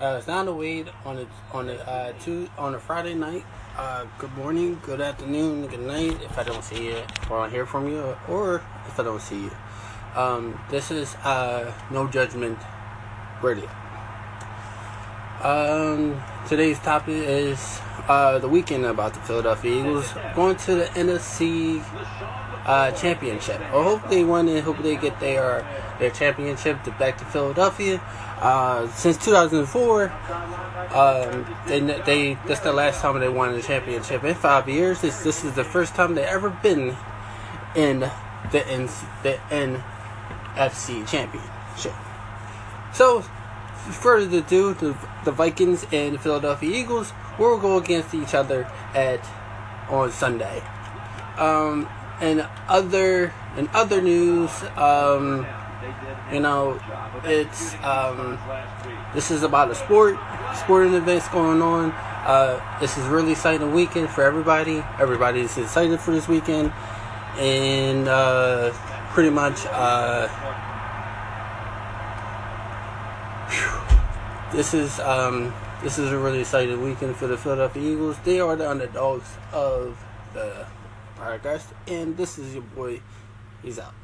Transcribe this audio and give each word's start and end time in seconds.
Uh, 0.00 0.14
it's 0.16 0.26
down 0.26 0.46
the 0.46 0.54
Wade 0.54 0.90
on 1.04 1.18
a 1.18 1.26
on 1.52 1.68
a 1.68 1.74
uh, 1.74 2.12
two 2.20 2.48
on 2.56 2.74
a 2.74 2.80
Friday 2.80 3.12
night. 3.12 3.44
Uh, 3.76 4.06
good 4.16 4.34
morning, 4.34 4.80
good 4.82 4.98
afternoon, 4.98 5.66
good 5.66 5.80
night. 5.80 6.16
If 6.22 6.38
I 6.38 6.42
don't 6.42 6.64
see 6.64 6.86
you 6.86 7.02
or 7.28 7.40
I 7.40 7.50
hear 7.50 7.66
from 7.66 7.86
you, 7.86 8.16
or 8.26 8.62
if 8.86 8.98
I 8.98 9.02
don't 9.02 9.20
see 9.20 9.42
you, 9.42 9.50
um, 10.16 10.58
this 10.70 10.90
is 10.90 11.14
uh, 11.16 11.70
no 11.90 12.08
judgment 12.08 12.58
radio. 13.42 13.68
Um, 15.42 16.18
today's 16.48 16.78
topic 16.78 17.16
is 17.16 17.78
uh, 18.08 18.38
the 18.38 18.48
weekend 18.48 18.86
about 18.86 19.12
the 19.12 19.20
Philadelphia 19.20 19.80
Eagles 19.80 20.14
going 20.34 20.56
to 20.56 20.76
the 20.76 20.84
NFC 20.96 21.84
uh, 22.66 22.92
championship. 22.92 23.60
I 23.60 23.82
hope 23.82 24.08
they 24.08 24.24
win 24.24 24.48
and 24.48 24.60
hope 24.60 24.78
they 24.78 24.96
get 24.96 25.18
their 25.20 25.66
their 25.98 26.10
championship 26.10 26.82
to 26.84 26.90
back 26.92 27.18
to 27.18 27.24
Philadelphia. 27.24 28.00
Uh, 28.40 28.88
since 28.88 29.22
2004, 29.24 30.04
um, 30.94 31.56
they 31.66 31.80
they 31.80 32.38
that's 32.46 32.60
the 32.60 32.72
last 32.72 33.00
time 33.00 33.18
they 33.20 33.28
won 33.28 33.54
the 33.54 33.62
championship 33.62 34.24
in 34.24 34.34
five 34.34 34.68
years. 34.68 35.00
This 35.00 35.22
this 35.22 35.44
is 35.44 35.54
the 35.54 35.64
first 35.64 35.94
time 35.94 36.14
they 36.14 36.24
ever 36.24 36.50
been 36.50 36.96
in 37.74 38.00
the 38.50 38.66
N, 38.66 38.88
the 39.22 39.38
NFC 39.50 41.08
championship. 41.08 41.94
So, 42.92 43.20
further 43.90 44.38
ado, 44.38 44.74
the 44.74 44.96
the 45.24 45.32
Vikings 45.32 45.86
and 45.92 46.20
Philadelphia 46.20 46.70
Eagles 46.70 47.12
will 47.38 47.58
go 47.58 47.78
against 47.78 48.14
each 48.14 48.34
other 48.34 48.64
at 48.94 49.20
on 49.88 50.10
Sunday. 50.12 50.62
Um, 51.36 51.88
and 52.20 52.46
other 52.68 53.32
in 53.56 53.68
other 53.72 54.00
news, 54.00 54.50
um, 54.76 55.46
you 56.32 56.40
know, 56.40 56.80
it's 57.24 57.74
um, 57.82 58.38
this 59.14 59.30
is 59.30 59.42
about 59.42 59.70
a 59.70 59.74
sport, 59.74 60.18
sporting 60.54 60.94
events 60.94 61.28
going 61.28 61.62
on. 61.62 61.90
Uh, 62.24 62.60
this 62.80 62.96
is 62.98 63.06
really 63.06 63.32
exciting 63.32 63.72
weekend 63.72 64.10
for 64.10 64.22
everybody. 64.22 64.84
Everybody's 64.98 65.56
excited 65.56 65.98
for 66.00 66.12
this 66.12 66.28
weekend, 66.28 66.72
and 67.38 68.06
uh, 68.06 68.72
pretty 69.12 69.30
much 69.30 69.66
uh, 69.66 70.28
this 74.52 74.74
is 74.74 75.00
um, 75.00 75.52
this 75.82 75.98
is 75.98 76.12
a 76.12 76.18
really 76.18 76.40
exciting 76.40 76.80
weekend 76.82 77.16
for 77.16 77.26
the 77.26 77.36
Philadelphia 77.36 77.82
Eagles. 77.92 78.18
They 78.24 78.38
are 78.38 78.54
the 78.54 78.70
underdogs 78.70 79.32
of 79.52 79.98
the 80.34 80.66
podcast, 81.20 81.66
and 81.86 82.16
this 82.16 82.38
is 82.38 82.54
your 82.54 82.62
boy. 82.62 83.00
He's 83.62 83.78
out. 83.78 83.94